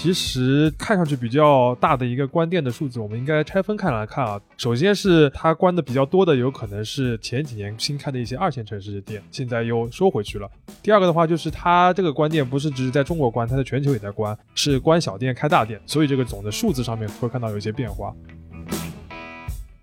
[0.00, 4.40] 其实看上去比较大的一个关店的数字，我们应该拆分开来看啊。
[4.56, 10.48] 首先是它关的比较多的，有可能是前几年新开的一些二线城市的店，现在又收回去了。
[10.84, 18.14] 第二个的话，就是它这个关店不是只是在中国关，它在全球也在关，是关小店开大店，所以这个总的数字上面会看到有一些变化。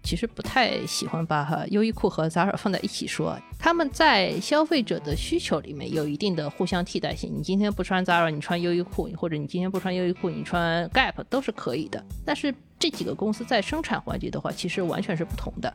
[0.06, 7.34] 其实不太喜欢把哈优衣库和 Zara 放在一起说，他们在消费者的需求里面有一定的互相替代性。
[7.36, 12.06] 你今天不穿 Zara，你穿优衣库，或者你今天不穿优衣库，你穿 Gap 都是可以的。
[12.24, 15.74] 但是这几个公司在生产环节的话，其实完全是不同的。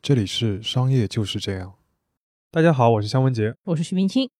[0.00, 1.74] 这里是商业就是这样。
[2.50, 4.30] 大家好，我是香文杰，我是徐冰清。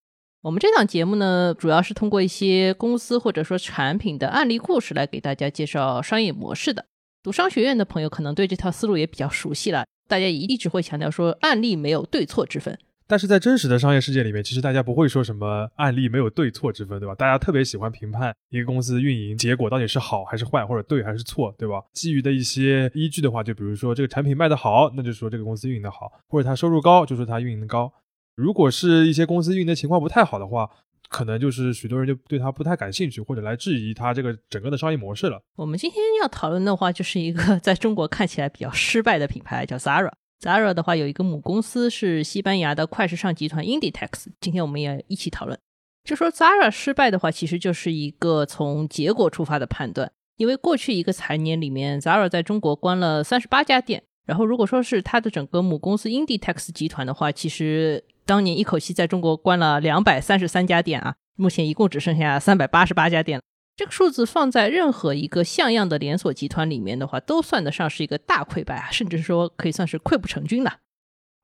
[0.42, 6.84] 我们这档节目呢，主要是通过一些公司或者说产品的案例故事来给大家介绍商业模式的。
[7.22, 9.84] 读商学院的朋友可能对这套思路也比较熟悉了。
[10.08, 12.76] 大家一直会强调说，案例没有对错之分。
[13.06, 17.14] 但是在真实的商业世界里面，其实大家不会说什么案例没有对错之分，对吧？
[17.14, 21.80] 大家特别喜欢评判一个公司运营结果到底是好还是坏，或者对还是错，对吧？
[21.92, 27.92] 基于的一些依据的话，就比如说这个产品卖得好，那就说这个公司运营的好；或者它收入高，就说它运营的高。
[28.34, 30.68] 如果是一些公司运营的情况不太好的话，
[31.08, 35.40] 可能就是许多人就对它不太感兴趣，或者来质疑它这个整个的商业模式了。
[35.56, 40.10] 我们今天要讨论的话，就是一个 在中国看起来比较失败的品牌，叫 Zara。
[40.40, 44.26] Zara 的话有一个母公司是西班牙的快时尚集团 Inditex。
[44.40, 45.58] 今天我们也一起讨论，
[46.02, 50.10] 就说 Zara 失败的话，其实就是一个从结果出发的判断。
[50.38, 63.40] 因为过去一个财年里面，Zara 在中国关了三十八家店，然后如果说是它的整个母公司 Inditex 集团的话，其实当年一口气在中国关了两百三十三家店啊，目前一共只剩下三百八十八家店。
[63.74, 70.76] 这个数字放在任何一个像样的连锁集团里面的话，都算得上是一个大溃败啊，甚至说可以算是溃不成军了。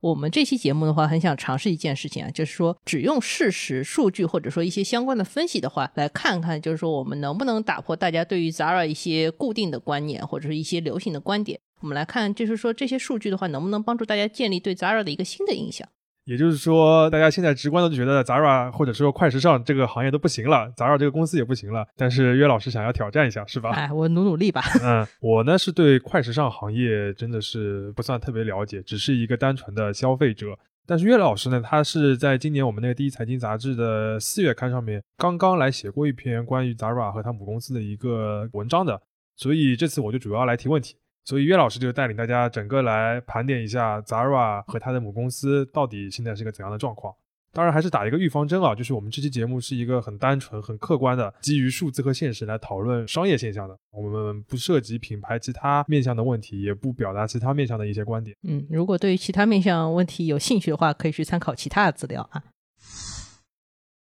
[0.00, 11.58] 我们这期节目的话，很想尝试一件事情啊，就是说只用事实、数据或者说一些相关的分析的话，来看看，就是说我们能不能打破大家对于 Zara 一些固定的观念或者是一些流行的观点。
[11.80, 15.88] 我们来看，就是说这些数据的话，能不能帮助大家建立对 Zara 的一个新的印象。
[16.24, 21.86] 也就是说，大家现在直观的就觉得 Zara 或者说快时尚这个行业都不行了，Zara 这个公司也不行了。
[21.96, 23.70] 但是岳老师想要挑战一下，是吧？
[23.70, 24.62] 哎，我努努力吧。
[24.82, 30.48] 嗯， 我呢是对快时尚行业真的是不算特别了解，只是一个单纯的消费者。
[30.86, 39.00] 但是岳老师呢，他是在今年我们那个第一财经杂志的四月刊上面刚刚来写过一篇关于 Zara 和他母公司的一个文章的，
[39.36, 40.96] 所以这次我就主要来提问题。
[41.28, 47.14] 所以岳老师就带领大家整个来盘点一下 Zara 和它的母公司到底现在是一个怎样的状况。
[47.52, 53.76] 当然还是打一个预防针啊，就是我们这期节目是一个很单纯、很客观的，基于数字和现实来讨论商业现象的。
[53.90, 58.34] 我们不涉及品牌其他面向的问题，也不表达其他面向的一些观点。
[58.44, 62.42] 嗯，如果对于其他面向问题有兴趣的话，可以去参考其他的资料啊。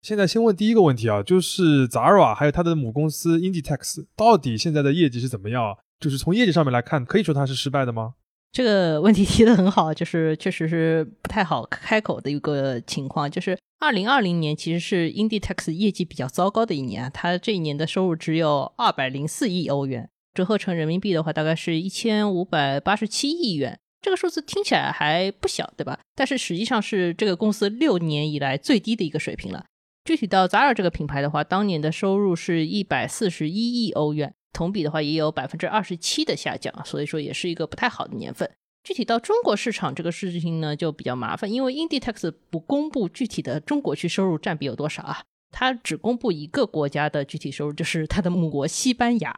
[0.03, 5.79] 现在先问第一个问题啊，就是 Zara 还有它的母公司 Inditex 到底现在的业绩是怎么样？
[6.05, 8.13] 就是从业绩上面来看，可以说它是失败的吗？
[8.53, 13.31] 这个 问题提的很好，就是确实是不太好开口的一个情况。
[13.31, 23.79] 就是二零二零年其实是 Inditex 业绩比较糟糕的一年啊，它这一年的收入只有二百零四亿欧元，折合成人民币的话，大概是一千五百八十七亿元。
[24.03, 25.99] 这个数字听起来还不小，对吧？
[26.15, 29.65] 但是实际上是这个公司六年以来最低的一个水平了。
[30.05, 34.35] 具体到 Zara 这个品牌的话，当年的收入是一百四十一亿欧元。
[34.55, 38.51] 同比的话也有百分之二十七的下降，所以说也是一个不太好的年份。
[38.83, 49.35] 具体到中国市场这个事情呢就比较麻烦，因为 Inditex 不公布具体的中国区收入占比有多少啊，它只公布一个国家的具体收入，就是它的母国西班牙。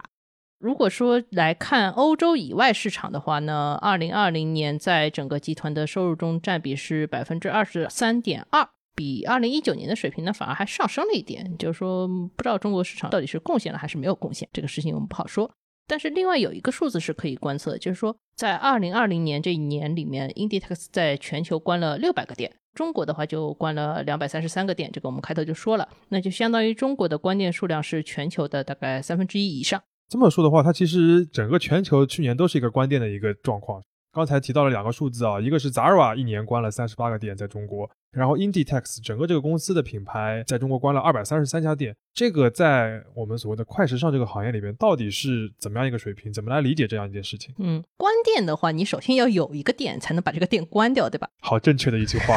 [0.59, 8.69] 如果说来看欧洲以外市场的话呢，二零二零年在整个集团的收入中占比是百分之二十三点二。
[8.97, 11.57] 比二零一九年的水平呢，反而还上升了一点。
[11.59, 15.49] 就是说，不知道中国市场到底是贡献了还是没有贡献，这个事情我们不好说。
[15.87, 24.91] 但是另外有一个数字是可以观测，就是说，在二零二零年这一年里面，Inditex 在全球关了六百个店，中国的话就关了两百三十三个店。
[24.93, 29.81] 这个我们开头就说了，那就相当于中国的关店数量是全球的大概三分之一以上。
[30.09, 33.81] 这么说的话，它其实整个全球去年都是一个关店的一个状况。
[34.13, 41.95] 刚才提到了两个数字啊，一个是 Zara 一年关了三十八个店在中国，然后 Inditex 整个这个公司的品牌在中国关了二百三十三家店。
[42.15, 46.33] 这个在我们所谓的快时尚这个行业里边，到底是怎么样一个水平？
[46.33, 47.55] 怎么来理解这样一件事情？
[47.59, 51.29] 嗯，关店的话，你首先要有一个店才能把这个店关掉，对吧？
[51.41, 52.37] 好正确的一句话。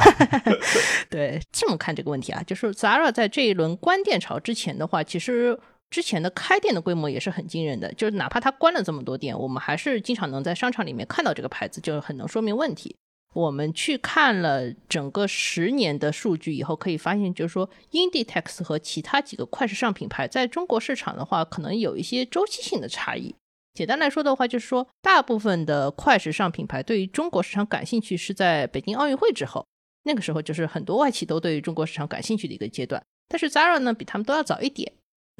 [1.09, 5.57] 对，这么看这个问题啊，就是 Zara 在这一轮关店潮之前的话，其实。
[5.91, 12.95] 之前的开店的规模也是很惊人的，就是哪怕它关了这么多店，我们还是经常能在商场里面看到这个牌子，就很能说明问题。
[13.33, 23.35] 我们去看了整个十年的数据以后，可以发现，就是说，Inditex 和其他几个快时尚品牌在中国市场的话，可能有一些周期性的差异。
[23.75, 29.65] 简单来说的话，就是说，大部分的快时尚品牌对于中国市场感兴趣是在北京奥运会之后，
[30.03, 33.01] 那个时候就是很多外企都对于中国市场感兴趣的一个阶段。
[33.27, 34.91] 但是 Zara 呢，比他们都要早一点。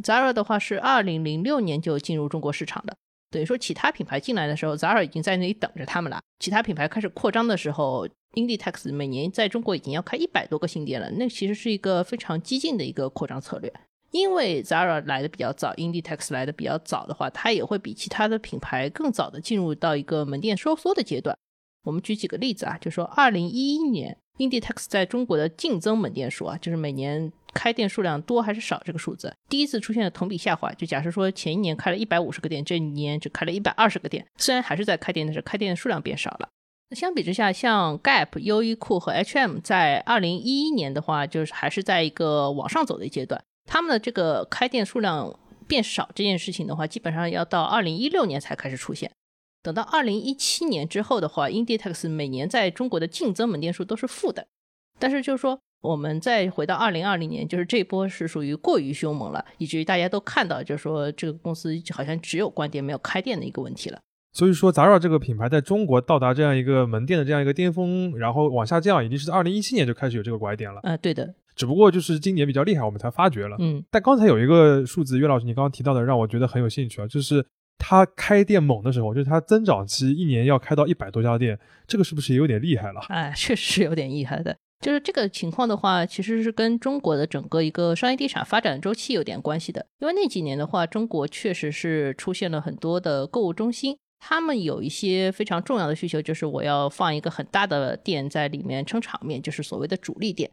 [0.04, 2.96] Zara 的话是二零零六年就进入中国市场的。
[3.32, 6.20] 等于说，其他品牌进来的时候，Zara 已经在那里等着他们了。
[6.40, 11.12] 其他品牌开始扩张的时候，Inditex 每年在中国已经要开一百多个新店了。
[11.12, 13.72] 那其实是一个非常激进的一个扩张策略。
[14.12, 21.38] 因为 Zara 来的比较早，Inditex 来的比较早的话，它也会比其他的品牌更早的进入到一个门店收缩的阶段。
[21.84, 27.32] 我们举几个例子啊，就说二零一一年，Inditex 在中国的净增门店数啊，就是每年。
[27.54, 28.82] 开店数量多还是少？
[28.86, 30.72] 这个数字第一次出现了同比下滑。
[30.74, 36.50] 就假设说前一年开了一百五十个店，这一年只开了一百二十个店，虽然还是在开店，但是开店的数量变少了。
[36.90, 43.44] 那相比之下，像 Gap、优衣库和 H&M 在二零一一年的话，就是还是在一个往上走的阶段。
[43.66, 45.38] 他们的这个开店数量
[45.68, 49.12] 变少这件事情的话，基本上要到二零一六年才开始出现。
[49.62, 54.48] 等到二零一七年之后的话，Inditex 每年在中国的净增门店数都是负的。
[55.00, 55.60] 但是就是说。
[55.82, 64.00] 我们再回到二零二零年，就是这波是属于过于凶猛了，以至于大家都看到，就是说这个公司好像只有关店没有开店的一个问题了。
[64.32, 70.80] 所以说，Zara 这个品牌在中国到达这样一个门店的这样一个巅峰，然后往下降，已经是在二零一七年就开始有这个拐点了。
[70.84, 71.34] 啊，对的。
[71.56, 73.56] 只不过就是今年比较厉害，我们才发觉了。
[73.60, 73.84] 嗯。
[73.90, 77.44] 但刚才有一个数字，岳老师你刚刚提到的，让我觉得很有兴趣啊，就是
[77.80, 83.02] 它开店猛的时候，就是它增长期一年要开到一百多家店，这个是不是也有点厉害了？
[83.10, 84.56] 哎，确实是有点厉害的。
[84.80, 89.86] 就是这个情况的话，其实是跟中国的整个一个商业地产发展周期有点关系的。
[90.00, 100.50] 因为那几年的话，中国确实是出现了很多的购物中心，他们有一些非常重要的需求，就是我要放一个很大的店在里面撑场面，就是所谓的主力店。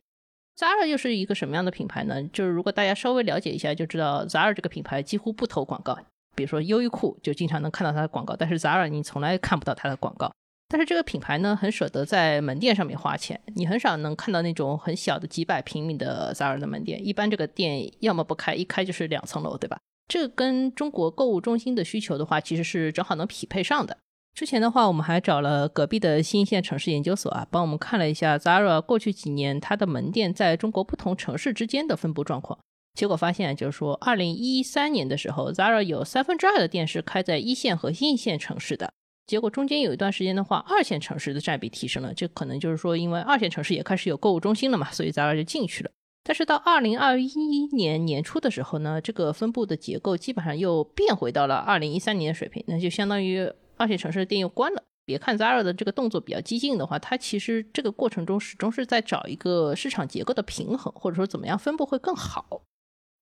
[0.58, 2.20] Zara 又是一个什么样的品牌呢？
[2.32, 5.96] 就是如果大家稍微了解一下，就知道 Zara 这个品牌几乎不投广告。
[6.34, 10.32] 比如说优衣库就经常能看到它的广告，但是 Zara 你从来看不到它的广告。
[10.68, 19.78] 但是这个品牌呢，很舍得在门店上面花钱，你很少能看到那种很小的几百平米的 Zara 的门店，一般这个店要么不开，一开就是两层楼，对吧？
[20.08, 23.96] 这跟中国购物中心的需求的话，其实是正好能匹配上的。
[24.34, 32.58] 之前的话，我们还找了隔壁的新一线城市研究所啊，帮我们看了一下 Zara 过去几年它的门店在中国不同城市之间的分布状况，
[32.94, 38.92] 结果发现就是说，二零一三年的时候，Zara 有三分之二的店是开在一线和新一线城市的。
[39.26, 45.90] 结果中间有一段时间的话，二线城市的占比提升了，这可能就是说，因为二线城市也开始有购物中心了嘛，所以 Zara 就进去了。
[46.22, 47.28] 但是到二零二一
[47.72, 54.82] 年年初的时候呢，这个分布的结构基本上又变回到了二零一三年的水平，那就相当于二线城市的店又关了。
[55.04, 62.62] 别看 Zara 的这个动作比较激进的话，它其实这个过程中始终是在找一个市场结构的平衡，或者说怎么样分布会更好。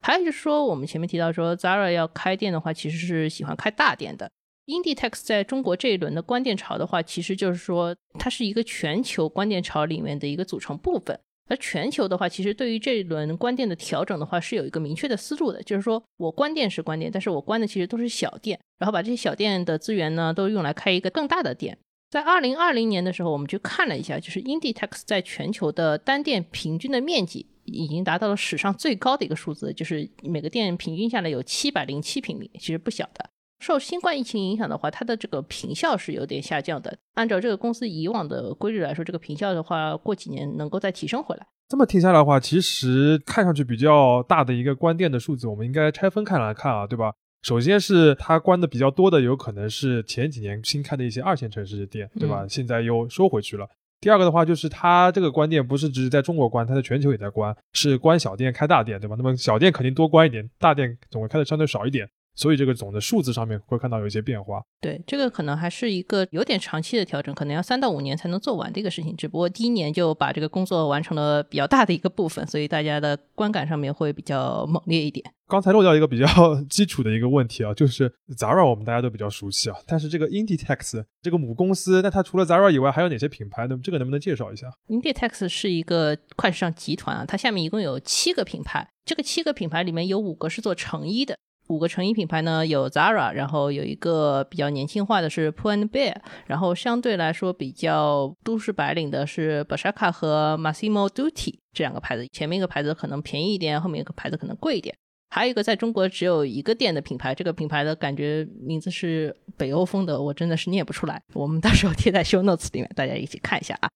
[0.01, 4.31] 还有就是说，我们前面提到说 Zara 要开店的话，其实是喜欢开大店的。
[4.67, 11.19] Inditex 在中国这一轮的关店潮的话，其实就是说它是一个全球关店潮里面的一个组成部分。
[11.47, 21.77] 而全球的话，其实对于这一轮关店的调整的话，是有一个明确的思路的，就是说我关店是关店，但是我关的其实都是小店，然后把这些小店的资源呢，都用来开一个更大的店。
[22.11, 33.29] 在二零二零年的时候，我们去看了一下，就是 Inditex 在全球的单店平均的面积已经达到了史上最高的一个数字，就是每个店平均下来有七百零七平米，其实不小的。
[33.65, 36.95] 受新冠疫情影响的话，它的这个平效是有点下降的。
[37.15, 41.47] 按照这个公司以往的规律来说，这个平效的话，过几年能够再提升回来。
[41.67, 47.11] 这么听下来的话，其实看上去比较大的一个关店的数字，我们应该拆分开来看啊，对吧？
[47.41, 52.45] 首先是它关的比较多的，有可能是前几年新开的一些二线城市的店，对吧？
[52.47, 53.67] 现在又收回去了。
[53.99, 59.17] 第二个的话，就是它这个关店不是只是在中国关，它在全球也在关，是关小店开大店，对吧？
[59.17, 62.07] 那么小店肯定多关一点，大店总会开的相对少一点。
[62.35, 64.63] 所以这个总的数字上面会看到有一些变化。
[64.81, 69.17] 对，这个可能还是一个有点长期的调整，可能要三到五年才能做完的一个事情。
[69.17, 75.25] 只不过第一年就把这个工作完成了比较大的一个部分，所以大家的观感上面会比较猛烈一点。
[75.47, 76.27] 刚才漏掉一个比较
[76.69, 83.79] 基础的一个问题啊，就是 Zara 我们大家都比较熟悉啊，但是这个 Inditex 这个母公司，那它除了 Zara 以外还有哪些品牌呢？
[83.83, 91.37] 这个能不能介绍一下？Inditex 是一个快时尚集团啊，它下面一共有七个品牌，这个七个品牌里面有五个是做成衣的。
[91.69, 96.15] 五个成衣品牌呢，有 Zara，然后有一个比较年轻化的是 Pull and Bear，
[96.47, 102.27] 然后相对来说比较都市白领的是 Bershka 和 Massimo Dutti 这两个牌子。
[102.33, 104.95] 前面一个牌子可能便宜一点，后面一个牌子可能贵一点。
[105.31, 111.21] 还有一个在中国只有一个店的品牌，这个品牌的感觉名字是北欧风的，我真的是念不出来。
[111.33, 113.89] 我们到时候贴在 Show Notes 里面，大家一起看一下啊。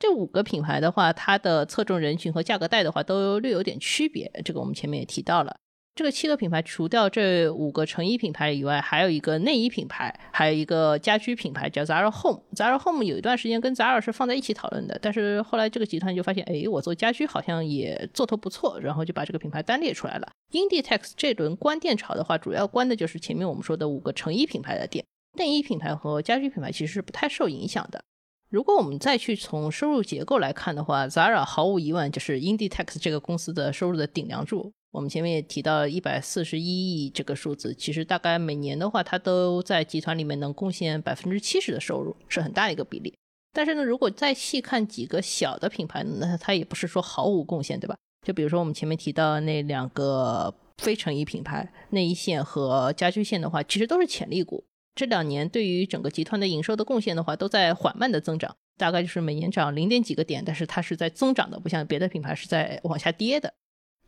[0.00, 5.54] 这五个品牌的话，它的侧重人群和价格带的话都略有点区别，这个我们前面也提到了。
[5.94, 12.42] 这个七个品牌除掉这五个成衣品牌以外，还有一个内衣品牌，还有一个家居品牌叫 Zara Home。
[12.54, 20.26] Zara Home 有一段时间跟 Zara 是放在一起讨论的，但是后来这个集团就发现，哎，我做家居好像也做头不错，然后就把这个品牌单列出来了。
[20.52, 25.04] Inditex 这轮关店潮的话，主要关的就是前面我们说的五个成衣品牌的店，
[25.36, 28.02] 内衣品牌和家居品牌其实是不太受影响的。
[28.48, 34.72] 如果我们再去从收入结构来看的话，Zara 毫无疑问就是 Inditex 这个公司的收入的顶梁柱。
[34.92, 43.14] 我们前面也提到一百四十一亿这个数字，其实大概每年的话，它都在集团里面能贡献百分之七十的收入，是很大一个比例。
[43.54, 47.96] 但是呢，如果再细看几个小的品牌，那它也不是说毫无贡献，对吧？
[48.26, 54.62] 就比如说我们前面提到那两个非成衣品牌，内衣线和家居线的话，其实都是潜力股。
[54.94, 63.54] 这两年对于整个集团的营收的贡献的话，都在缓慢的增长，大概就是每年涨零点几个点，但是它是在增长的，不像别的品牌是在往下跌的。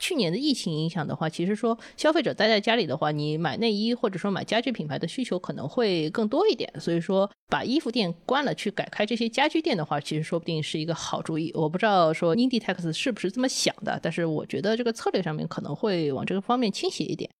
[0.04, 11.50] 去年的疫情影响的话，其实说消费者待在家里的话，你买内衣或者说买家居品牌的需求可能会更多一点，所以说把衣服店关了，去改开这些家居店的话，其实说不定是一个好主意。
[11.54, 17.30] 我不知道说 Inditex 是不是这么想的，但是我觉得这个策略上面可能会往这个方面倾斜一点。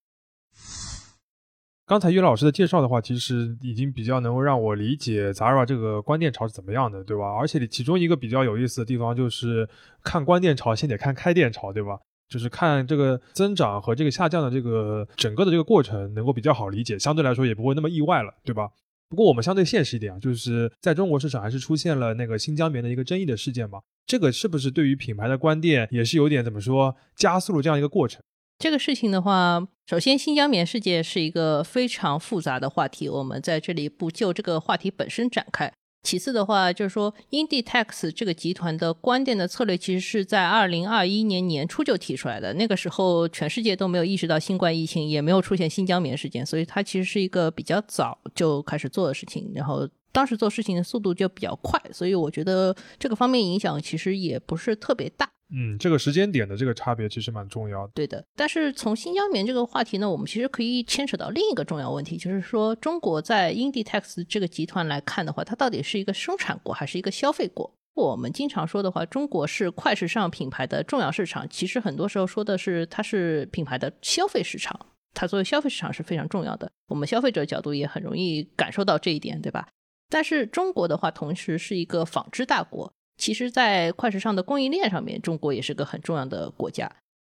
[1.85, 7.27] 刚才岳老师的介绍的话，其实已经比较能够让我理解 Zara 这个关店潮是怎么样的，对吧？
[7.39, 9.69] 而且其中一个比较有意思的地方就是
[10.03, 11.99] 看关店潮，先得看开店潮，对吧？
[12.35, 18.69] 就是看这个增长和这个下降的这个整个的这个过程，能够比较好理解，相对来说也不会那么意外了，对吧？
[19.09, 28.21] 不过我们相对现实一点啊，就是在中国市场还是出现了那个新疆棉的一个争议的事件嘛，这个是不是对于品牌的关店也是有点怎么说加速了这样一个过程？
[28.59, 35.73] 这个事情的话，首先新疆棉事件是一个非常复杂的话题，我们在这里不就这个话题本身展开。
[36.05, 42.55] 其次的话，就是说，Inditex 这个集团的关店的策略，其实是在二零二一年年初就提出来的。
[42.55, 49.51] 那个时候，全世界都没有意识到新冠疫情，也没有出现新疆棉事件，所以它其实是一个比较早就开始做的事情。
[49.55, 49.89] 然后。
[50.15, 55.29] 当时做事情的速度就比较快，所以我觉得这个方面影响其实也不是特别大。
[55.57, 57.93] 嗯，这个时间点的这个差别其实蛮重要的。
[57.95, 67.73] 对的，但是从新疆棉这个话题呢，我们其实可以牵扯到另一个重要问题，就是说中国在 Inditex 这个集团来看的话，它到底是一个生产国还是一个消费国？
[67.95, 76.69] 我们经常说的话，中国是快时尚品牌的重要市场，其实很多时候说的是它是品牌的消费市场，它作为消费市场是非常重要的。
[76.89, 79.69] 我们消费者角度也很容易感受到这一点，对吧？
[80.11, 82.93] 但是中国的话，同时是一个纺织大国。
[83.17, 86.91] 其实，在快时尚的供应链上面，中国也是个很重要的国家。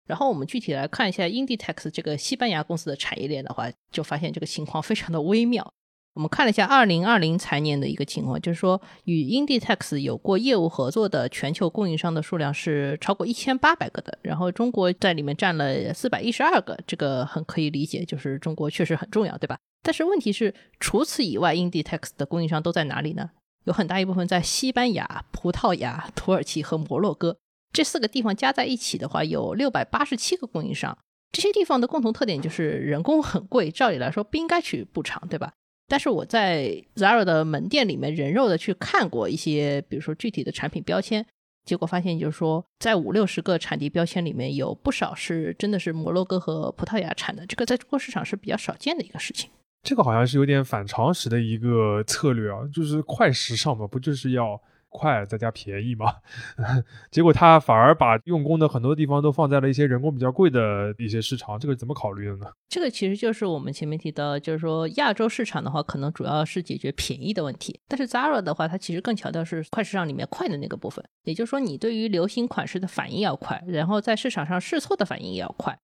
[0.08, 5.72] 然后我们具体来看一下 Inditex 这个西班牙公司的产业链的话，就发现这个情况非常的微妙。
[6.16, 19.58] 我们看了一下二零二零财年的一个情况，就是说与 Inditex 有过业务合作的全球供应商的数量是超过一千八百个的，然后中国在里面占了四百一十二个，这个很可以理解，就是中国确实很重要，对吧？
[19.84, 23.30] 但是问题是，除此以外，Inditex 的供应商都在哪里呢？
[23.66, 27.38] 有很大一部分在西班牙、葡萄牙、土耳其和摩洛哥
[27.72, 30.98] 这四个地方加在一起的话，有六百八十七个供应商。
[31.32, 35.54] 这些地方的共同特点就是人工很贵，照理来说不应该去补偿，对吧？
[35.88, 41.26] 但是我在 Zara 的门店里面人肉的去看过一些，比如说具体的产品标签，
[41.66, 49.52] 结果发现就是说，在五六十个产地标签里面有不少是真的是摩洛哥和葡萄牙产的，这个在中国市场是比较少见的一个事情。
[49.82, 56.16] 这个好像是有点反常识的一个策略啊，就是快时尚嘛，不就是要快再加便宜吗？
[57.12, 62.48] 结果他反而把用工的很多地方都放在了一些人工比较贵的一些市场，这个怎么考虑的呢？
[62.68, 75.80] 这个其实就是我们前面提到，就是说亚洲市场的话，可能主要是解决便宜的问题，但是 Zara 的话，它其实更强调是快时尚里面快的那个部分，也就是说你对于流行款式的反应要快，然后在市场上试错的反应也要快。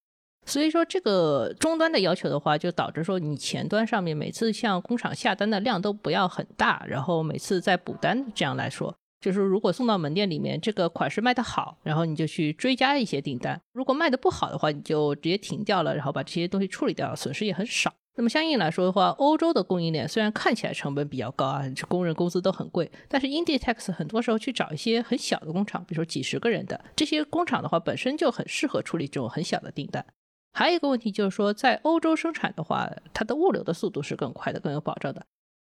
[0.45, 8.25] 所以说，这个终端的要求的话，就导致说你前端上面每次向工厂下单的量都不要很大，然后每次再补单。
[8.35, 17.91] 这样来说，就是如果送到门店里面，这个款式卖得好，然后你就去追加一些订单；如果卖的不好的话，你就直接停掉了，然后把这些东西处理掉，损失也很少。
[18.17, 30.05] 那么相应来说的话，欧洲的供应链虽然看起来成本比较高啊，工人工资都很贵，但是 Inditex 很多时候去找一些很小的工厂，比如说几十个人的这些工厂的话，本身就很适合处理这种很小的订单。
[30.55, 35.25] 还有一个问题就是说，在欧洲生产的话，它的物流的速度是更快的、更有保障的。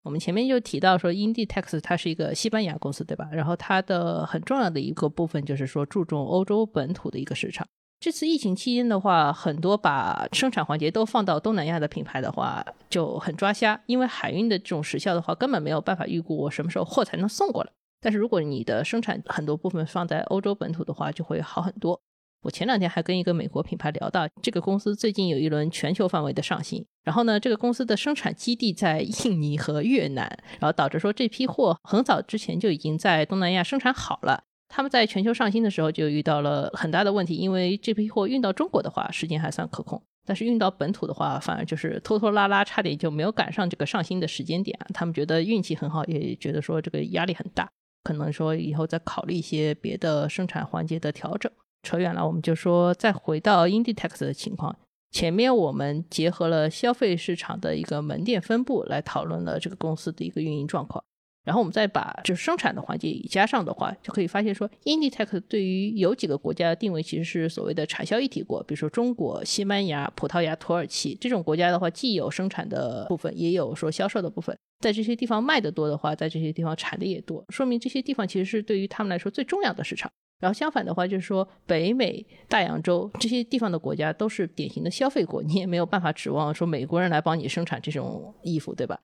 [0.03, 3.29] 我们前面就提到说，Inditex 它是一个西班牙公司，对吧？
[3.32, 7.65] 然后它的很重要的一个部分就是说，注重欧洲本土的一个市场。
[8.01, 17.72] 这次疫情期间的话，很多把生产环节都放到东南亚的品牌的话就很抓瞎，因为海运的这种时效的话，根本没有办法预估我什么时候货才能送过来。
[18.01, 22.01] 但是如果你的生产很多部分放在欧洲本土的话，就会好很多。
[22.46, 30.25] 我前两天还跟一个美国品牌聊到，这个公司最近有一轮全球范围的上新，然后呢，这个公司的生产基地在印尼和越南，
[30.60, 34.44] 然后导致说这批货很早之前就已经在东南亚生产好了。
[34.68, 44.78] 他们在全球上新的时候就遇到了很大的问题，因为这批货运到中国的话时间还算可控，但是运到本土的话反而就是拖拖拉拉，差点就没有赶上这个上新的时间点。
[44.94, 47.68] 他们觉得运气很好，也觉得说这个压力很大，
[48.04, 51.52] 可能说以后再考虑一些别的生产环节的调整。
[51.86, 54.75] 扯远了，我们就说再回到 Inditex 的情况。
[55.12, 61.01] 前面我们结合了消费市场的一个门店分布来讨论了这个公司的一个运营状况。
[61.46, 74.58] 然后我们再把就是生产的环节加上的话，就可以发现说，Inditex 对于有几个国家的定位其实是所谓的产销一体国，比如说中国、西班牙、葡萄牙、土耳其这种国家的话，既有生产的部分，也有说销售的部分。
[74.80, 80.12] 在这些地方卖的多的话，在这些地方产的也多，说明这些地方其实是对于他们来说最重要的市场。
[80.42, 89.00] 然后相反的话，就是说北美、大洋洲这些地方的国家都是典型的消费国，你也没有办法指望说美国人来帮你生产这种衣服，对吧？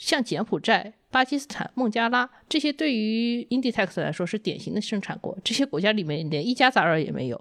[0.00, 7.38] 像柬埔寨、巴基斯坦、孟加拉这些，对于 Inditex 来说是典型的生产国，这些国家里面连一家杂货也没有。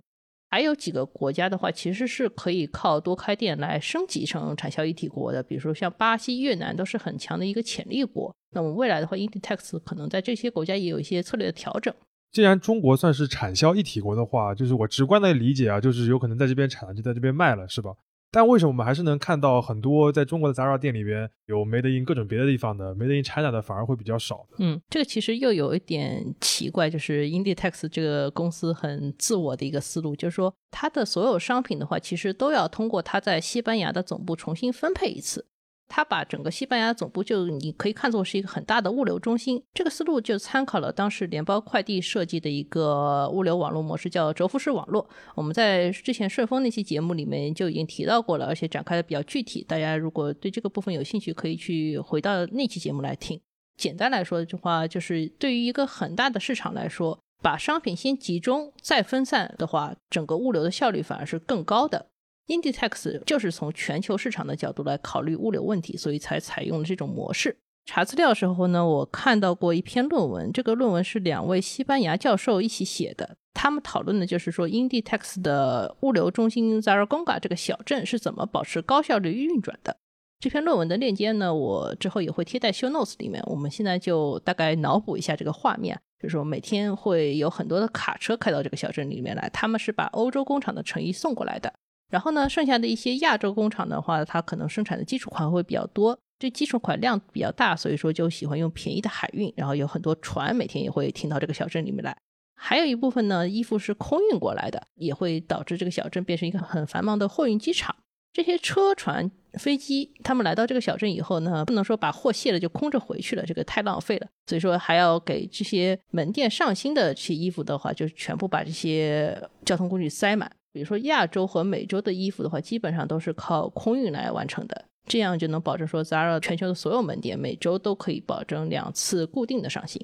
[0.51, 8.35] 还有几个国家的话，其实是可以靠多开店来升级成产销一体国的，比如说像巴西、越南都是很强的一个潜力国。
[8.51, 11.93] 那么未来的话，Inditex 可能在这些国家也有一些策略的调整。
[12.31, 17.91] 既然中国算是产销一体国的话，就是我直观的理解啊，就是有可能在这边产了就在这边卖了，是吧？
[18.31, 24.45] 但为什么我们还是能看到很多在中国的杂耍店里边有 Made in 各种别的地方的 Made in China 的反而会比较少？
[24.59, 35.47] 嗯，这个其实又有一点奇怪，就是 Inditex 这个公司很自我的一个思路，就是说它的所有商品的话，其实都要通过它在西班牙的总部重新分配一次。
[35.89, 45.09] 他把整个西班牙总部就你可以看作是一个很大的物流中心，这个思路就参考了当时联邦快递设计的一个物流网络模式，叫轴复式网络。
[45.35, 49.65] 我们在之前顺丰那期节目里面就已经提到过了，而且展开的比较具体。
[49.67, 53.41] 大家如果对这个部分有兴趣，可以去回到那期节目来听。
[53.75, 62.08] 简单来说的话，就是对于一个很大的市场来说，把商品先集中再分散的话，整个物流的效率反而是更高的。
[62.49, 67.55] Inditex 就是从全球市场的角度来考虑物流问题，所以才采用了这种模式。
[67.85, 79.97] 查资料的时候呢，我看到过一篇论文，这个论文是两位西班牙教授一起写的，他们讨论的就是说 Inditex 的物流中心 Zaragoza 这个小镇是怎么保持高效率运转的。
[80.39, 83.43] 这篇论文的链接呢，我之后也会贴在 Show Notes 里面。
[83.45, 91.73] 我们现在就大概脑补一下这个画面，就是说每天会有很多的卡车开到这个小镇里面来，他们是把欧洲工厂的成衣送过来的。
[92.09, 99.53] 然后呢，剩下的一些亚洲工厂的话，它可能生产的基础款会比较多，这基础款量比较大，所以说就喜欢用便宜的海运。
[99.55, 102.17] 然后有很多船每天也会停到这个小镇里面来。
[102.55, 107.95] 还有一部分呢，衣服是空运过来的，也会导致这个小镇变成一个很繁忙的货运机场。
[108.33, 114.27] 这些车船、飞机，他们来到这个小镇以后呢，不能说把货卸了就空着回去了，这个太浪费了。
[114.45, 120.51] 所以说还要给这些门店上新的这些衣服的话，就全部把这些交通工具塞满。
[120.71, 129.99] 比如说亚洲和美洲的衣服的话，基本上都是靠空运来完成的，这样就能保证说 Zara 全球的所有门店每周都可以保证两次固定的上新。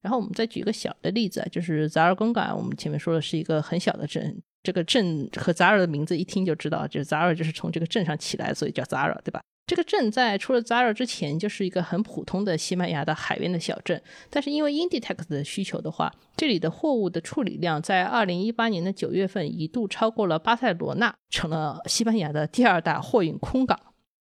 [0.00, 9.42] 然后我们再举一个小的例子啊，就是 Zara Gonga，我们前面说的是一个很小的镇，这个镇和 Zara 的名字一听就知道，就是 Zara 就是从这个镇上起来，所以叫 Zara，对吧？
[9.68, 14.02] 这个镇在出了 Zara 之前，就是一个很普通的西班牙的海边的小镇。
[14.30, 23.78] 但是因为 Inditex 的需求的话，这里的货物的处理量在二零一八年的九月份一度超过了巴塞罗那，成了西班牙的第二大货运空港。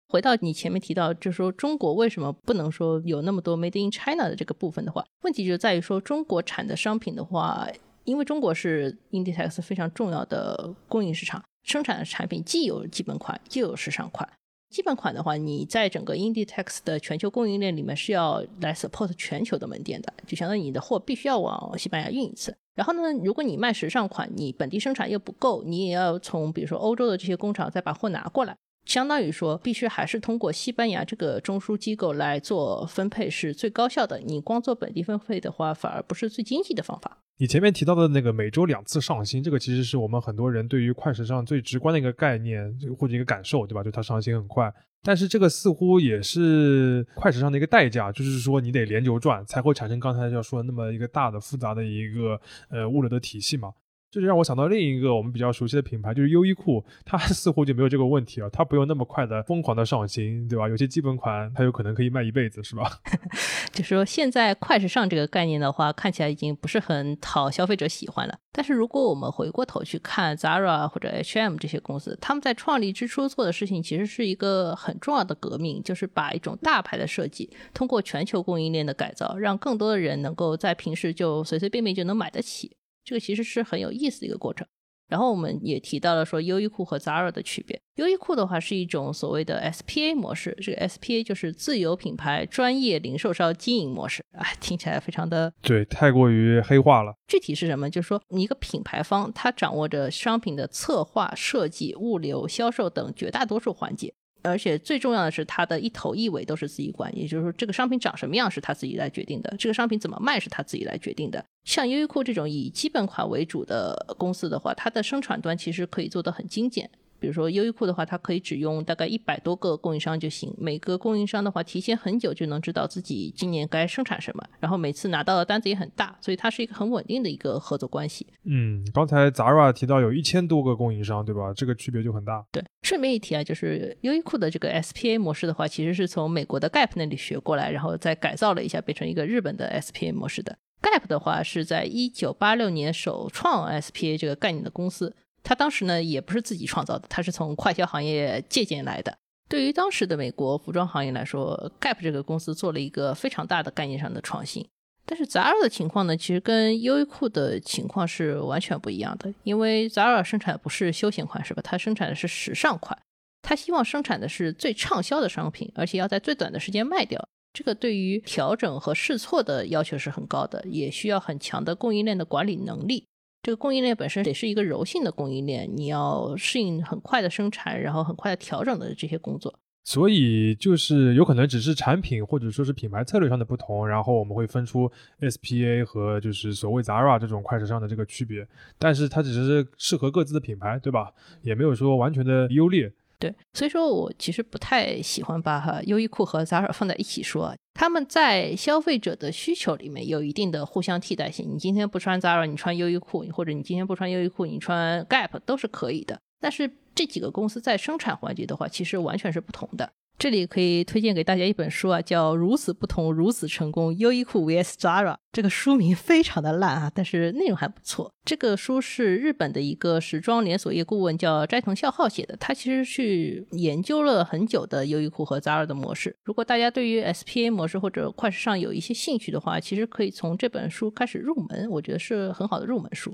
[0.07, 7.67] 回到你前面提到，就是说中国为什么不能说有那么多 Made in China 的这个部分的话，问题就在于说中国产的商品的话，
[8.05, 14.29] 因为中国是 Inditex 非常重要的供应市场，生产的产品既有基本款，又有时尚款。
[14.75, 22.53] 基本款的话，你在整个 Inditex 的全球供应链里面是要来 support 全球的门店的，就相当于你的货必须要往西班牙运一次。
[22.73, 34.19] 然后呢，如果你卖时尚款，你本地生产又不够，你也要从比如说欧洲的这些工厂再把货拿过来，相当于说必须还是通过西班牙这个中枢机构来做分配是最高效的。
[34.19, 37.17] 你光做本地分配的话，反而不是最经济的方法。
[37.37, 43.83] 你前面提到的那个每周两次上新，这个其实是我们很多人对于快时尚最直观的一个概念或者一个感受，对吧？
[43.83, 53.73] 就它上新很快，但是这个似乎也是快时尚的一个代价，就是说你得连轴转才会产生刚才要说的那么一个大的复杂的一个呃物流的体系嘛。
[54.15, 60.69] 这就让我想到另一个我们比较熟悉的品牌，就是优衣库，它 似乎就没有这个问题啊，它不用那么快的疯狂的上新，对吧？
[60.69, 62.89] 有些基本款它有可能可以卖一辈子，是吧？
[63.73, 68.39] 就是说现在快时尚这个概念的话，看起来已经不是很讨消费者喜欢了。
[68.53, 82.77] 但是如果我们回过头去看 Zara 或者 H&M 这些公司，他们在创立之初做的事情，其实是一个很重要的革命，就是把一种大牌的设计通过全球供应链的改造，让更多的人能够在平时就随随便便就能买得起。
[83.05, 84.67] 这个其实是很有意思的一个过程。
[85.07, 87.79] 然后我们也提到了说优衣库和 Zara 的区别。
[87.97, 94.25] 优衣库的话是一种所谓的 SPA 模式，这个 SPA 就是自有品牌专业零售商经营模式。
[94.31, 97.13] 啊，听起来非常的对，太过于黑化了。
[97.27, 97.87] 具体是什么？
[97.87, 104.11] 就是说一个品牌方，他掌握着商品的策划、设计、物流、销售等绝大多数环节。
[104.45, 111.43] 而且最重要的是，它的一头一尾都是自己管，也就是说，这个商品长什么样是他自己来决定的，这个商品怎么卖是他自己来决定的。
[111.63, 116.89] 像优衣库这种以基本款为主的公司的话，它的生产端其实可以做得很精简。
[117.25, 120.53] 比如说优衣库的话，它可以只用大概一百多个供应商就行。
[120.59, 128.27] 每个供应商的话，提前很久就能知道自己今年该生产什么，然后每次拿到的单子也很大，所以它是一个很稳定的一个合作关系。
[128.43, 131.51] 嗯，刚才 Zara 提到有一千多个供应商，对吧？
[131.55, 132.45] 这个区别就很大。
[132.51, 140.55] 对，顺便一提啊，就是优衣库的这个 SPA 模式的话，其实是从美国的 Gap 那里学过来，然后再改造了一下，变成一个日本的 SPA 模式的。
[140.79, 145.15] Gap 的话是在一九八六年首创 SPA 这个概念的公司。
[145.45, 149.17] 他当时呢也不是自己创造的，他是从快消行业借鉴来的。
[149.47, 154.67] 对于当时的美国服装行业来说，Gap 这个公司做了一个非常大的概念上的创新。
[155.05, 159.31] 但是 Zara 的情况呢，其实跟优衣库的情况是完全不一样的。
[159.43, 161.61] 因为 Zara 生产不是休闲款，是吧？
[161.63, 162.97] 它生产的是时尚款，
[163.43, 167.23] 它希望生产的是最畅销的商品，而且要在最短的时间卖掉。
[167.53, 173.05] 这个对于调整和试错的要求是很高的，也需要很强的供应链的管理能力。
[173.45, 179.53] 这个供应链本身也是一个柔性的供应链，你要适应很快的生产，然后很快的调整的这些工作。
[179.83, 188.47] 所以就是有可能只是产品或者说是品牌策略上的不同，然后我们会分出 SPA 和就是所谓 Zara 这种快时尚的这个区别，
[188.79, 191.11] 但是它只是适合各自的品牌，对吧？
[191.43, 192.91] 也没有说完全的优劣。
[193.17, 201.49] 对，所以说我其实不太喜欢把哈优衣库和 Zara 放在一起说，他们在消费者的需求里面有一定的互相替代性。
[201.53, 206.19] 你今天不穿 Zara，你穿优衣库，或者你今天不穿优衣库，你穿 Gap 都是可以的。
[206.39, 209.91] 但是这几个公司在生产环节的话，其实完全是不同的。
[210.17, 215.13] 这里可以推荐给大家一本书啊，叫《如此不同，如此成功：优衣库 vs Zara》。
[215.33, 218.09] 这个书名非常的烂啊，但是内容还不错。
[218.23, 226.15] 这个书是日本的一个时装连锁业顾问叫斋藤孝浩写的，他其实去研究了很久的优衣库和 Zara 的模式。
[226.23, 233.13] 如果大家对于 SPA 模式或者快时尚有一些兴趣的话，其实可以从这本书开始入门，我觉得是很好的入门书。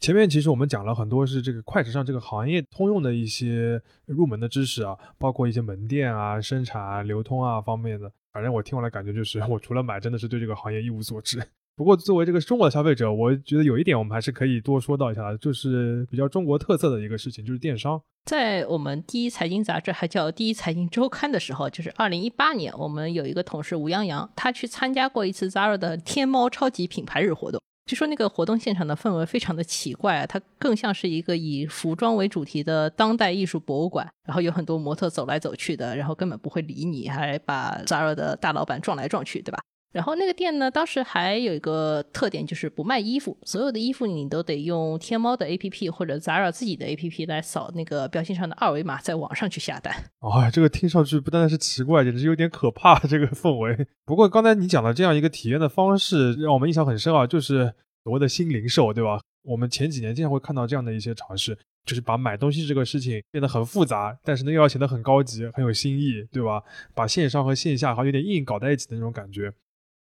[0.00, 8.10] 前面其实我们讲了很多是这个快时尚这个行业通用的一些入门的知识啊，包括一些门店啊、生产啊、流通啊方面的。
[8.32, 11.42] 反正我听完了感觉就是，我除了买，真的是对这个行业一无所知。
[11.74, 18.00] 不过作为这个中国的消费者，我觉得有一点我们还是可以多说到一下的，就是比较中国特色的一个事情，就是电商。
[18.24, 27.60] 在我们第一财经杂志还叫第一财经周刊的时候，就是二零一八年，我们有一个同事吴洋洋，他去参加过一次 Zara 的天猫超级品牌日活动。
[27.88, 39.58] 据说那个活动现场的氛围非常的奇怪，它更像是一个以服装为主题的当代艺术博物馆，然后有很多模特走来走去的，然后根本不会理你，还把 Zara 的大老板撞来撞去，对吧？
[39.90, 49.94] 然后那个店呢，当时还有一个特点，就是不卖衣服，所有的衣服你都得用天猫的 APP 或者 Zara 自己的 APP 来扫那个标签上的二维码，在网上去下单。
[50.20, 53.86] 哦，这个听上去不单单是奇怪，简直有点可怕，这个氛围。
[54.04, 57.72] 不过刚才你讲的这样一个体验的方式，让我们印象很深啊，就是
[58.04, 59.20] 所谓的新零售，对吧？
[59.42, 66.62] 我们前几年经常会看到这样的一些尝试，就是把买东西这个事情变得很复杂，但是呢又要显得很高级、很有新意，对吧？
[66.94, 69.50] 把线上和线下好像有点硬搞在一起的那种感觉。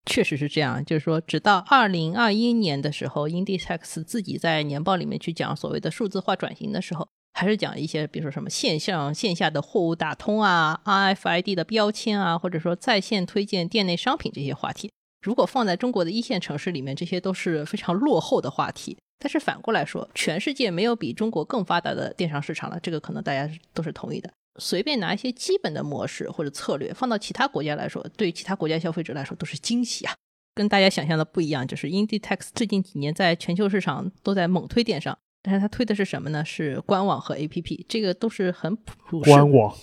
[0.07, 14.89] 确实是这样，就是说，直到二零二一年的时候，Inditex 自己在年报里面去讲所谓的数字化转型的时候，还是讲一些，比如说什么线上线下的货物打通啊，RFID 的标签啊，或者说在线推荐店内商品这些话题。
[15.21, 18.97] 如果放在中国的一线城市里面，这些都是非常落后的话题。
[19.19, 24.31] 但是反过来说，全世界没有比中国更发达的电商市场了，这个可能大家都是同意的。
[24.57, 30.13] 随便拿一些基本的模式或者策略放到其他国家来说，对其他国家消费者来说都是惊喜啊！
[30.55, 36.43] 跟大家想象的不一样，就是 Inditex 最近几年在全球市场都在猛推电商，但是它推的是什么呢？
[36.43, 39.19] 是官网和 APP，这个都是很普。
[39.21, 39.77] 官网，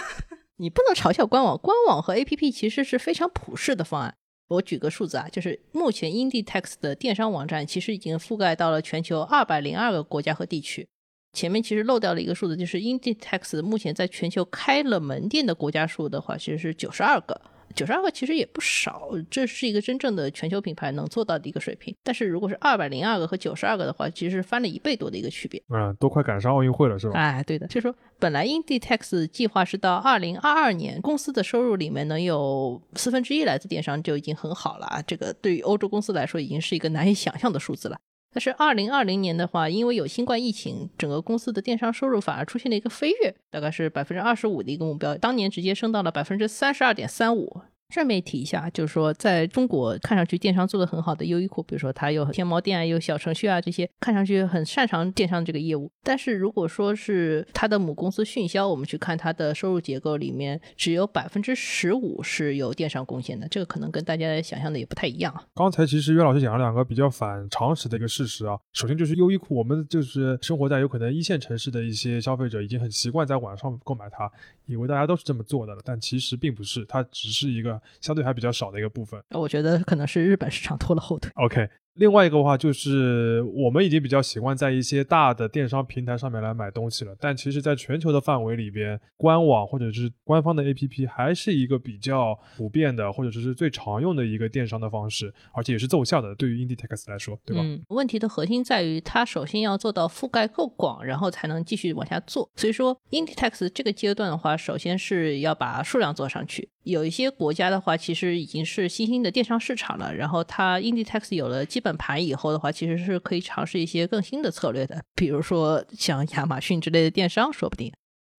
[0.56, 4.14] 你不能嘲笑官网，官网和 APP 其实是非常普世的方案。
[4.48, 10.88] 我举个数字啊，就是目前 Inditex 的电商网站其实已经覆盖到了全球二百零二个国家和地区。
[11.34, 17.38] 前面其实漏掉了一个数字，就是 Inditex 目前在全球开了门店的国家数的话，其实是九十二个。
[17.74, 21.92] 九十二个其实也不少，这是一个真正的全球品牌能做到的一个水平。
[22.04, 25.60] 但是如果是二百零二个和九十二个的话，其实是翻了一倍多的一个区别。
[25.70, 27.18] 嗯，都快赶上奥运会了，是吧？
[27.18, 27.66] 哎，对的。
[27.66, 35.02] 就说本来 Inditex 计划是到二零二二年，公司的收入里面能有四分之一来自电商就已经很好了啊。
[35.02, 37.98] 这个对于欧洲公司来说，已经是一个难以想象的数字了。
[38.34, 47.62] 但是二零二零年的话，因为有新冠疫情，整个公司的电商收入反而出现了一个飞跃，大概是百分之二十五的一个目标，当年直接升到了百分之三十二点三五。
[47.94, 55.88] 顺便提一下，就是说，在中国看上去电商做的很好的优衣库，比如说它有天猫店啊，有小程序啊，这些看上去很擅长电商这个业务。
[56.02, 65.32] 但是如果说是它的母公司迅销，我们去看它的收入结构里面，只有百分之十五是由电商贡献的，这个可能跟大家想象的也不太一样。
[65.54, 74.28] 刚才其实岳老师讲了两个比较反常识的一个事实啊，首先就是优衣库，我们就是生活在有可能一线城市的一些消费者已经很习惯在网上购买它，
[74.66, 77.80] 以为大家都是这么做的了，但其实并不是，它只是一个。
[78.00, 81.30] 相对还比较少的一个部分，我觉得可能是日本市场拖了后腿。
[81.36, 81.68] OK。
[81.94, 87.14] 另外一个的话，就是我们已经比较习惯在一些大的电商平台上面来买东西了。
[87.20, 96.34] 但其实，在全球的范围里边，官网或者是官方的 APP 还是一个比较普遍的，或者说是最常用的一个电商的方式，而且也是奏效的。
[96.34, 97.62] 对于 Inditex 来说，对吧？
[97.64, 97.80] 嗯。
[97.88, 102.50] 问题的核心在于，它首先要做到覆盖够广，然后才能继续往下做。
[102.56, 106.68] 所以说，Inditex 这个阶段的话，首先是要把数量做上去。
[106.82, 110.14] 有一些国家的话，其实已经是新兴的电商市场了。
[110.14, 117.92] 然后，它 Inditex 有了基本盘以后的话，其实是可以尝试一些更新的策略的，比如说像亚马逊之类的电商，说不定。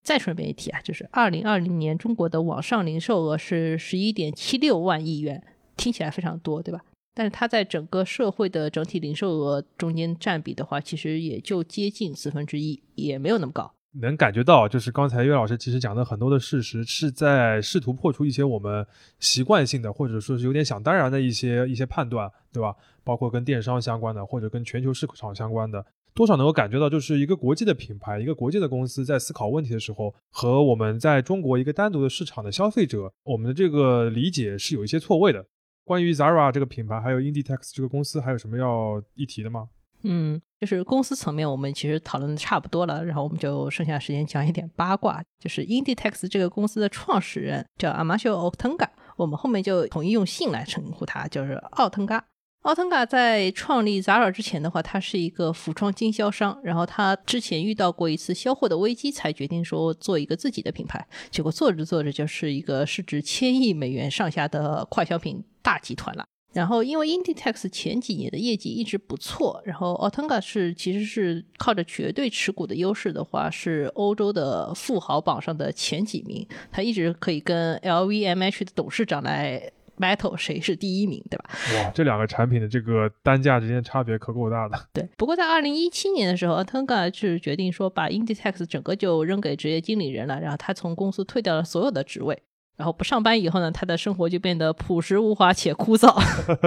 [0.04, 5.44] 再顺便一提啊，就是二零二零年中国的网上零售额是十一点七六万亿元，
[5.78, 6.82] 听起来非常多，对吧？
[7.16, 13.74] 但是它在整个社会的整体零售额中间占比的话，其实也就接近四分之一，也没有那么高。
[14.02, 18.86] 能感觉到，就是刚才岳老师其实讲的很多的事实，是在试图破除一些我们
[19.20, 22.76] 习惯性的，或者说是有点想当然的一些一些判断，对吧？
[23.04, 35.46] 包括跟电商相关的，或者跟全球市场相关的，多少能够感觉到，就是一个国际的品牌，一个国际的公司在思考问题的时候，和我们在中国一个单独的市场的消费者，我们的这个理解是有一些错位的。
[35.84, 39.70] 关于 Zara 这个品牌，还有 Inditex 这个公司，还有什么要一提的吗？
[40.08, 45.24] 嗯，就是公司层面，我们其实讨论的差不多了，然后我们就剩下时间讲一点八卦。
[45.40, 48.88] 就是 Inditex 这个公司的创始人叫 Amasio Otenga，
[49.18, 52.24] 我们后面就统一用姓来称呼他，就是奥腾嘎。
[52.62, 66.26] 奥腾嘎在创立 Zara 之前的话，他是一个服装经销商，然后他之前遇到过一次销货的危机，才决定说做一个自己的品牌，结果做着做着就是一个市值千亿美元上下的快消品大集团了。
[66.56, 81.50] 然后，因为 Inditex 前几年的业绩一直不错，然后 o t e n g a 是其实是靠着绝对持股的优势的话，是欧洲的富豪榜上的前几名，他一直可以跟 LVMH 的董事长来 battle 谁是第一名，对吧？
[81.76, 84.80] 哇，这两个产品的这个单价之间差别可够大的。
[84.94, 92.42] 对，不过在二零一七年的时候 o t e n g a 是决定说把 Inditex 整个就扔给职业经理人了，然后他从公司退掉了所有的职位。
[92.78, 96.14] 然后不上班以后呢，他的生活就变得朴实无华且枯燥。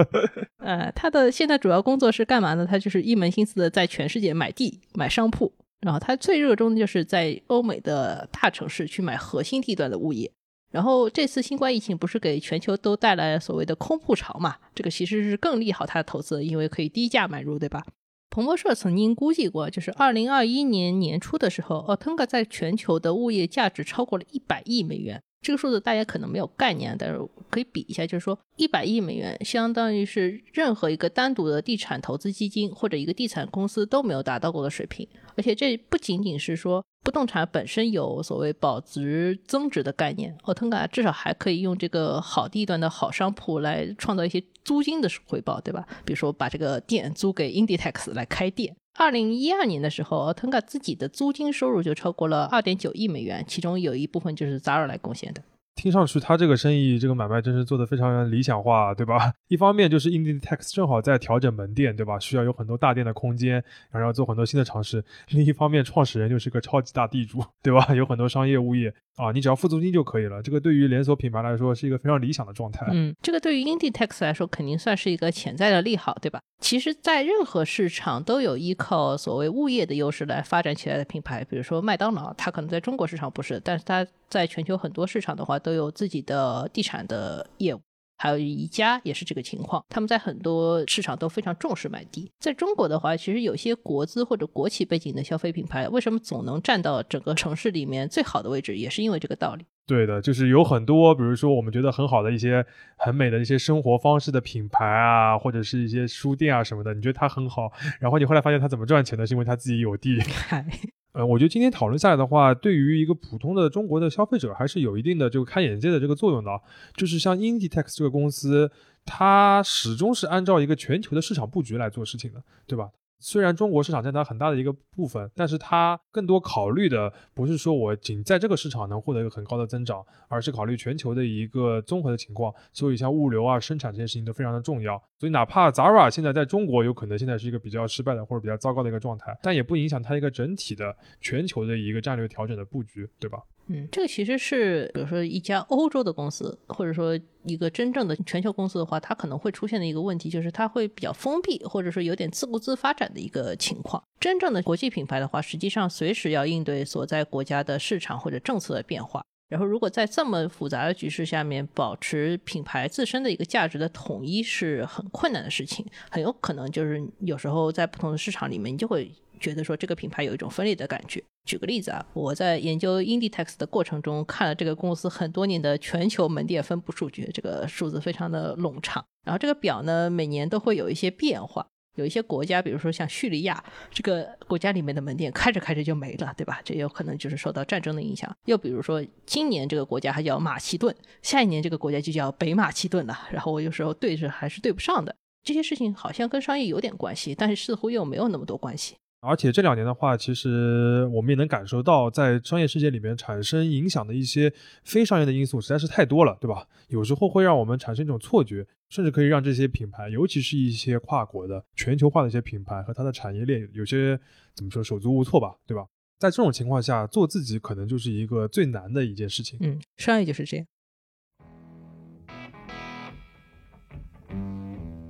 [0.57, 2.65] 呃，他的现在主要工作是干嘛呢？
[2.65, 5.53] 他就是一门心思的在全世界买地、买商铺。
[5.81, 10.29] 然后他最热衷的就是在欧美的大城市去买核心地段的物业。
[10.71, 14.57] 然后这次新冠疫情不是给全球都带来所谓的空铺潮嘛？
[14.75, 17.85] 这个其实是更利好他的投资，因为可以低价买入，对吧？
[18.29, 25.21] 彭博社曾经估计过，就是二零二一年年初的时候奥 e g a 在全球的物业价值超过了一百亿美元。
[25.41, 35.07] 这个数字大家可能没有概念，但是可以比一下，就是说一百亿美元相当于是任何一个单独的地产投资基金或者一个地产公司都没有达到过的水平。
[35.35, 45.87] 而且这不仅仅是说不动产本身有所谓保值增值的概念，奥腾嘎至少还可以用这个好地段的好商铺来创造一些租金的回报，对吧？
[46.03, 48.75] 比如说把这个店租给 Inditex 来开店。
[48.99, 55.41] 二零一二年的时候，Tenga 自己的租金收入就超过了二点九亿美元，其中有一部分就是 Zara 来贡献的。
[55.73, 59.31] 听上去他这个生意这个买卖真是做的非常理想化，对吧？
[59.47, 62.19] 一方面就是 Inditex 正好在调整门店，对吧？
[62.19, 65.01] 需要有很多大店的空间，然后要做很多新的尝试。
[65.29, 67.95] 另一方面，创始人就是个超级大地主，对吧？
[67.95, 70.41] 有很多商业物业啊，你只要付租金就可以了。
[70.41, 72.87] 这个对于连锁品牌来说是一个非常理想的状态。
[72.91, 76.39] 嗯，这个对于 Inditex 来说肯定算是一个潜在的利好，对吧？
[76.61, 87.81] 其实，在任何市场都有依靠所谓物业的优势来发展起来的品牌，比如说麦当劳，它可能在中国市场不是，但是它在全球很多市场的话都有自己的地产的业务。
[88.19, 92.29] 还有宜家也是这个情况，他们在很多市场都非常重视买地。
[92.37, 99.65] 在中国的话，其实有些国资或者国企背景的消费品牌，为什么总能占到整个城市里面最好的位置，也是因为这个道理。
[99.87, 102.63] 对的，就是有很多，比如说我们觉得很好的一些
[102.97, 110.19] 很美的一些生活方式的品牌啊，或者是一些书店啊什么的，你觉得它很好，然后你后来发现它怎么赚钱的，是因为它自己有地。
[111.13, 116.51] 呃，我觉得今天讨论下来的话，对于一个普通的中国的消费者，还是有一定的这个开眼界的这个作用的。
[116.95, 118.71] 就是像 Inditex 这个公司，
[119.05, 122.89] 它始终是按照一个全球的市场布局来做事情的，对吧？
[123.21, 132.53] 虽然中国市场占它很大的一个部分，但是它更多考虑的不是说我仅在这个市场能获得一个很高的增长，而是考虑全球的一个综合的情况。
[132.71, 135.01] 所以像物流啊、生产这些事情都非常的重要。
[135.19, 143.37] 所以哪怕 Zara 现在在中国有可能现在是一个比较失败的或者比较糟糕的一个状态，但也不影响它一个整体的全球的一个战略调整的布局，对吧？
[143.67, 154.01] 嗯，这个其实是，比如说一家欧洲的公司，或者说一个真正的全球公司的话，它可能会出现的一个问题，就是它会比较封闭，或者说有点自顾自发展的一个情况。
[154.19, 159.21] 真正的国际品牌的话，实际上随时要应对所在国家的市场或者政策的变化。
[159.49, 169.11] 然后，如果在这么复杂的局势下面，保持品牌自身的一个价值的统一是很困难的事情，很有可能就是有时候在不同的市场里面，你就会。
[169.39, 171.23] 觉得说这个品牌有一种分裂的感觉。
[171.45, 179.01] 举个例子啊，我在研究 Inditex 的过程中，看了这个公司很多年的全球门店分布数据，这个数字非常的冗长。
[179.23, 181.65] 然后这个表呢，每年都会有一些变化。
[181.99, 186.61] 有一些国家，比如说像叙利亚，这个国家里面的门店开着开着就没了，对吧？
[186.63, 188.33] 这有可能就是受到战争的影响。
[188.45, 193.27] 又比如说，今年这个国家还叫马其顿，下一年这个国家就叫北马其顿了。
[193.31, 195.15] 然后我有时候对着还是对不上的。
[195.43, 198.95] 这些事情好像跟商业有点关系，但是似乎又没有那么多关系。
[199.21, 204.53] 而且这两年的话，其实我们也能感受到，在商业世界里面产生影响的一些
[204.85, 206.65] 非商业的因素实在是太多了，对吧？
[206.87, 214.17] 有时候会让我们产生一种错觉，甚至可以让这些品牌，尤其是一些跨国的、全球化的一些品牌和它的产业链，有些
[214.55, 215.85] 怎么说手足无措吧，对吧？
[216.17, 219.59] 在这种情况下，做自己可能就是一个最难的一件事情。
[219.61, 220.65] 嗯，商业就是这样。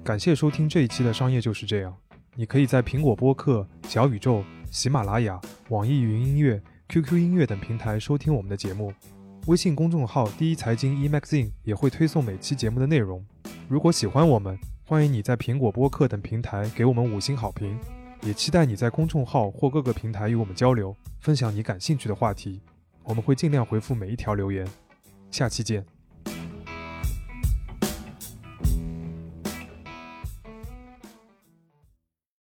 [0.04, 1.96] 感谢收听这一期的《商业就是这样》。
[2.40, 8.94] 你可以在苹果播客、小宇宙、喜马拉雅、网易云音乐、QQ 音乐等平台收听我们的节目。
[9.48, 13.22] 微信公众号“第一财经 eMagazine” 也会推送每期节目的内容。
[13.68, 17.78] 如果喜欢我们，欢迎你在苹果播客等平台给我们五星好评。
[18.22, 22.62] 也期待你在公众号或各个平台与我们交流，分享你感兴趣的话题。
[23.04, 24.66] 我们会尽量回复每一条留言。
[25.30, 25.86] 下期见。